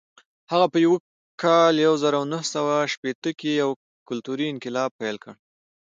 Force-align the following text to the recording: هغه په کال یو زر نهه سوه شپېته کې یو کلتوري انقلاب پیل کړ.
هغه 0.51 0.67
په 0.73 0.77
کال 1.43 1.73
یو 1.85 1.93
زر 2.03 2.13
نهه 2.31 2.45
سوه 2.53 2.75
شپېته 2.93 3.31
کې 3.39 3.51
یو 3.61 3.69
کلتوري 4.07 4.45
انقلاب 4.49 4.89
پیل 4.99 5.15
کړ. 5.23 5.33